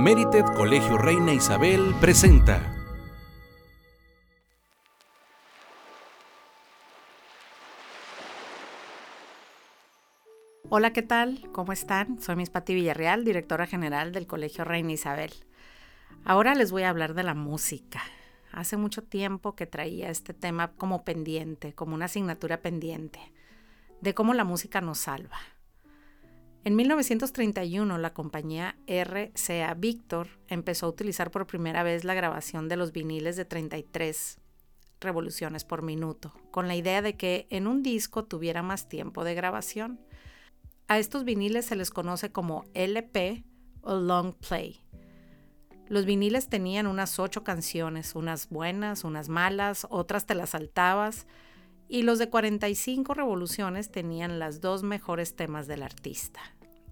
[0.00, 2.74] Merited Colegio Reina Isabel presenta.
[10.70, 11.46] Hola, ¿qué tal?
[11.52, 12.18] ¿Cómo están?
[12.18, 15.32] Soy Miss Patti Villarreal, directora general del Colegio Reina Isabel.
[16.24, 18.00] Ahora les voy a hablar de la música.
[18.52, 23.20] Hace mucho tiempo que traía este tema como pendiente, como una asignatura pendiente,
[24.00, 25.36] de cómo la música nos salva.
[26.62, 32.76] En 1931, la compañía RCA Victor empezó a utilizar por primera vez la grabación de
[32.76, 34.38] los viniles de 33
[35.00, 39.34] revoluciones por minuto, con la idea de que en un disco tuviera más tiempo de
[39.34, 40.00] grabación.
[40.86, 43.42] A estos viniles se les conoce como LP
[43.80, 44.82] o Long Play.
[45.88, 51.26] Los viniles tenían unas ocho canciones, unas buenas, unas malas, otras te las saltabas,
[51.90, 56.40] y los de 45 revoluciones tenían las dos mejores temas del artista.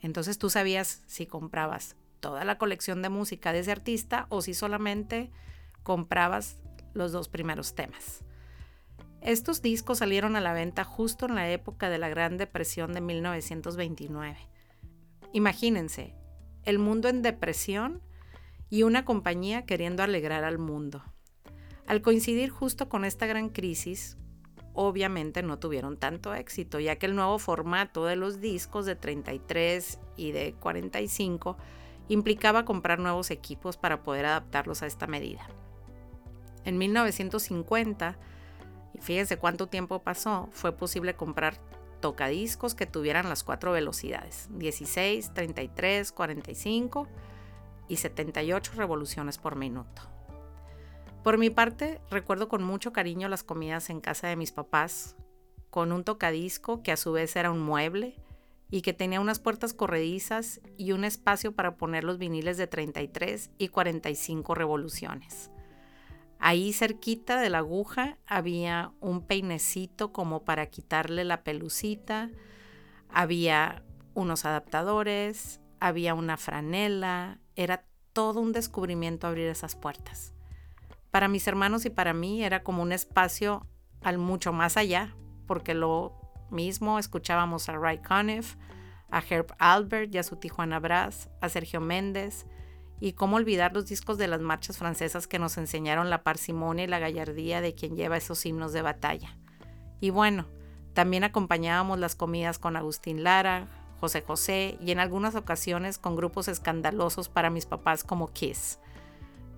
[0.00, 4.52] Entonces tú sabías si comprabas toda la colección de música de ese artista o si
[4.52, 5.30] solamente
[5.82, 6.58] comprabas
[6.92, 8.22] los dos primeros temas.
[9.22, 13.00] Estos discos salieron a la venta justo en la época de la Gran Depresión de
[13.00, 14.36] 1929.
[15.32, 16.14] Imagínense,
[16.64, 18.02] el mundo en depresión
[18.68, 21.02] y una compañía queriendo alegrar al mundo.
[21.86, 24.18] Al coincidir justo con esta gran crisis,
[24.74, 29.98] obviamente no tuvieron tanto éxito, ya que el nuevo formato de los discos de 33
[30.16, 31.56] y de 45
[32.08, 35.46] implicaba comprar nuevos equipos para poder adaptarlos a esta medida.
[36.64, 38.16] En 1950,
[38.94, 41.56] y fíjense cuánto tiempo pasó, fue posible comprar
[42.00, 47.08] tocadiscos que tuvieran las cuatro velocidades, 16, 33, 45
[47.88, 50.02] y 78 revoluciones por minuto.
[51.22, 55.14] Por mi parte, recuerdo con mucho cariño las comidas en casa de mis papás,
[55.70, 58.16] con un tocadisco que a su vez era un mueble
[58.70, 63.50] y que tenía unas puertas corredizas y un espacio para poner los viniles de 33
[63.56, 65.52] y 45 revoluciones.
[66.40, 72.30] Ahí cerquita de la aguja había un peinecito como para quitarle la pelucita,
[73.08, 73.84] había
[74.14, 80.34] unos adaptadores, había una franela, era todo un descubrimiento abrir esas puertas.
[81.12, 83.66] Para mis hermanos y para mí era como un espacio
[84.00, 85.14] al mucho más allá,
[85.46, 86.18] porque lo
[86.50, 88.56] mismo escuchábamos a Ray Conniff,
[89.10, 92.46] a Herb Albert y a su Tijuana Brass, a Sergio Méndez,
[92.98, 96.88] y cómo olvidar los discos de las marchas francesas que nos enseñaron la parsimonia y
[96.88, 99.36] la gallardía de quien lleva esos himnos de batalla.
[100.00, 100.46] Y bueno,
[100.94, 103.68] también acompañábamos las comidas con Agustín Lara,
[104.00, 108.78] José José y en algunas ocasiones con grupos escandalosos para mis papás como Kiss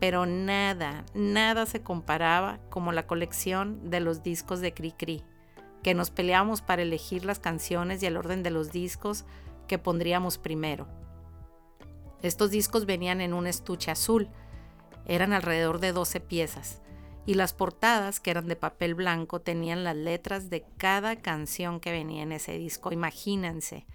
[0.00, 5.22] pero nada, nada se comparaba como la colección de los discos de Cri Cri,
[5.82, 9.26] que nos peleábamos para elegir las canciones y el orden de los discos
[9.68, 10.88] que pondríamos primero.
[12.22, 14.28] Estos discos venían en un estuche azul,
[15.06, 16.80] eran alrededor de 12 piezas,
[17.26, 21.92] y las portadas, que eran de papel blanco, tenían las letras de cada canción que
[21.92, 22.90] venía en ese disco.
[22.92, 23.86] Imagínense,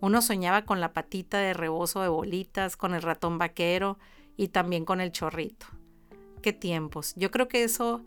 [0.00, 3.98] uno soñaba con la patita de rebozo de bolitas, con el ratón vaquero,
[4.40, 5.66] y también con el chorrito.
[6.40, 7.12] Qué tiempos.
[7.14, 8.00] Yo creo que eso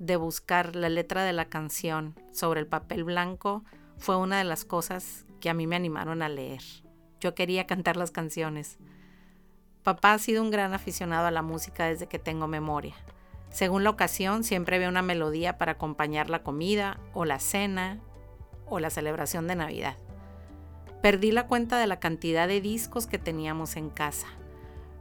[0.00, 3.62] de buscar la letra de la canción sobre el papel blanco
[3.96, 6.62] fue una de las cosas que a mí me animaron a leer.
[7.20, 8.78] Yo quería cantar las canciones.
[9.84, 12.96] Papá ha sido un gran aficionado a la música desde que tengo memoria.
[13.48, 18.00] Según la ocasión, siempre ve una melodía para acompañar la comida o la cena
[18.66, 19.96] o la celebración de Navidad.
[21.02, 24.26] Perdí la cuenta de la cantidad de discos que teníamos en casa.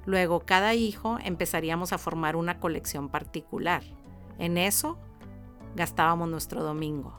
[0.07, 3.83] Luego, cada hijo empezaríamos a formar una colección particular.
[4.39, 4.97] En eso
[5.75, 7.13] gastábamos nuestro domingo.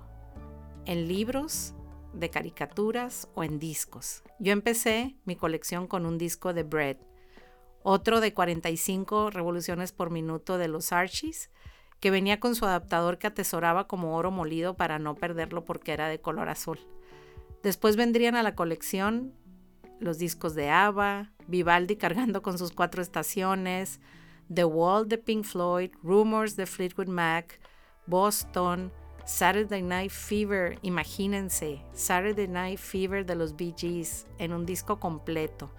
[0.87, 1.75] En libros,
[2.15, 4.23] de caricaturas o en discos.
[4.39, 6.97] Yo empecé mi colección con un disco de Bread,
[7.83, 11.51] otro de 45 revoluciones por minuto de los Archies,
[12.01, 16.09] que venía con su adaptador que atesoraba como oro molido para no perderlo porque era
[16.09, 16.79] de color azul.
[17.63, 19.35] Después vendrían a la colección
[20.01, 24.01] los discos de ABBA, Vivaldi cargando con sus cuatro estaciones,
[24.53, 27.61] The Wall de Pink Floyd, Rumors de Fleetwood Mac,
[28.07, 28.91] Boston,
[29.25, 35.71] Saturday Night Fever, imagínense, Saturday Night Fever de los Bee Gees en un disco completo.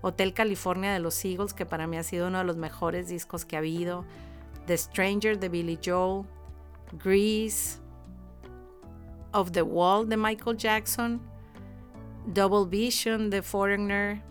[0.00, 3.44] Hotel California de los Eagles, que para mí ha sido uno de los mejores discos
[3.44, 4.04] que ha habido.
[4.66, 6.24] The Stranger de Billy Joel,
[7.02, 7.80] Grease,
[9.32, 11.20] Of the Wall de Michael Jackson,
[12.26, 14.22] Double Vision de Foreigner,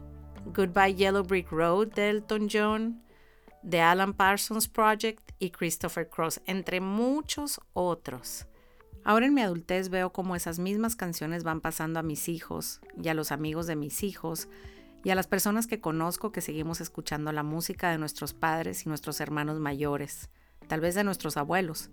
[0.45, 3.03] Goodbye Yellow Brick Road de Elton John,
[3.69, 8.47] The Alan Parsons Project y Christopher Cross, entre muchos otros.
[9.05, 13.09] Ahora en mi adultez veo cómo esas mismas canciones van pasando a mis hijos y
[13.09, 14.49] a los amigos de mis hijos
[15.03, 18.89] y a las personas que conozco que seguimos escuchando la música de nuestros padres y
[18.89, 20.29] nuestros hermanos mayores,
[20.67, 21.91] tal vez de nuestros abuelos,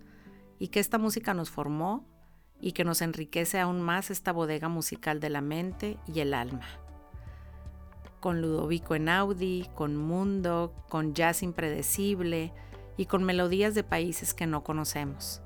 [0.57, 2.07] y que esta música nos formó
[2.61, 6.67] y que nos enriquece aún más esta bodega musical de la mente y el alma.
[8.19, 12.53] Con Ludovico Einaudi, con Mundo, con jazz impredecible
[12.97, 15.41] y con melodías de países que no conocemos.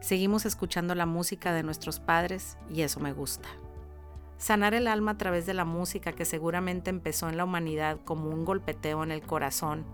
[0.00, 3.48] Seguimos escuchando la música de nuestros padres y eso me gusta.
[4.38, 8.30] Sanar el alma a través de la música que seguramente empezó en la humanidad como
[8.30, 9.84] un golpeteo en el corazón,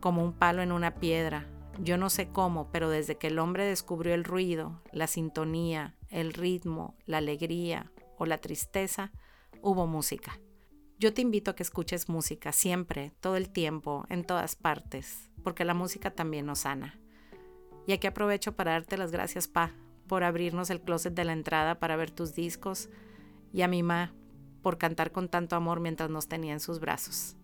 [0.00, 1.46] como un palo en una piedra.
[1.80, 6.32] Yo no sé cómo, pero desde que el hombre descubrió el ruido, la sintonía, el
[6.32, 9.10] ritmo, la alegría o la tristeza,
[9.60, 10.38] hubo música.
[10.98, 15.64] Yo te invito a que escuches música siempre, todo el tiempo, en todas partes, porque
[15.64, 17.00] la música también nos sana.
[17.86, 19.72] Y aquí aprovecho para darte las gracias, Pa,
[20.06, 22.88] por abrirnos el closet de la entrada para ver tus discos,
[23.52, 24.14] y a mi ma
[24.62, 27.36] por cantar con tanto amor mientras nos tenía en sus brazos.